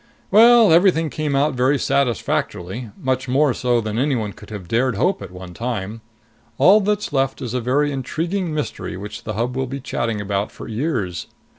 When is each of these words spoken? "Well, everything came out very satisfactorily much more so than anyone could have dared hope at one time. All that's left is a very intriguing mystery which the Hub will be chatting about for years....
"Well, 0.31 0.71
everything 0.73 1.11
came 1.11 1.35
out 1.35 1.53
very 1.53 1.77
satisfactorily 1.77 2.89
much 2.99 3.27
more 3.27 3.53
so 3.53 3.79
than 3.79 3.99
anyone 3.99 4.33
could 4.33 4.49
have 4.49 4.67
dared 4.67 4.95
hope 4.95 5.21
at 5.21 5.29
one 5.29 5.53
time. 5.53 6.01
All 6.57 6.81
that's 6.81 7.13
left 7.13 7.39
is 7.39 7.53
a 7.53 7.61
very 7.61 7.91
intriguing 7.91 8.51
mystery 8.51 8.97
which 8.97 9.25
the 9.25 9.33
Hub 9.33 9.55
will 9.55 9.67
be 9.67 9.79
chatting 9.79 10.19
about 10.19 10.51
for 10.51 10.67
years.... 10.67 11.27